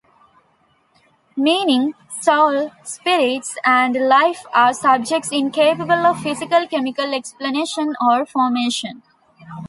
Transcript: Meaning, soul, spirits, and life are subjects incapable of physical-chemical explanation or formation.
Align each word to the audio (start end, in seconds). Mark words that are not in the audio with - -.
Meaning, 1.35 1.93
soul, 2.21 2.71
spirits, 2.83 3.55
and 3.63 3.93
life 4.09 4.47
are 4.51 4.73
subjects 4.73 5.29
incapable 5.31 5.91
of 5.91 6.23
physical-chemical 6.23 7.13
explanation 7.13 7.93
or 8.09 8.25
formation. 8.25 9.03